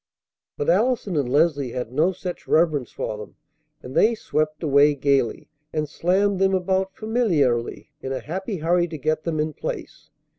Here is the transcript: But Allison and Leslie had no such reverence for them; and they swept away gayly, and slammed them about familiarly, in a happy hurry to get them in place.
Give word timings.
But 0.57 0.67
Allison 0.67 1.15
and 1.15 1.29
Leslie 1.29 1.73
had 1.73 1.91
no 1.91 2.11
such 2.11 2.47
reverence 2.47 2.89
for 2.91 3.19
them; 3.19 3.35
and 3.83 3.93
they 3.93 4.15
swept 4.15 4.63
away 4.63 4.95
gayly, 4.95 5.47
and 5.71 5.87
slammed 5.87 6.39
them 6.39 6.55
about 6.55 6.95
familiarly, 6.95 7.91
in 8.01 8.11
a 8.11 8.19
happy 8.19 8.57
hurry 8.57 8.87
to 8.87 8.97
get 8.97 9.25
them 9.25 9.39
in 9.39 9.53
place. 9.53 10.09